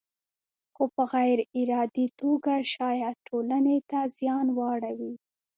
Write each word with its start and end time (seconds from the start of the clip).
خو 0.73 0.83
په 0.95 1.03
غیر 1.13 1.39
ارادي 1.59 2.07
توګه 2.21 2.53
شاید 2.73 3.15
ټولنې 3.27 3.77
ته 3.89 3.99
زیان 4.17 4.47
واړوي. 4.57 5.13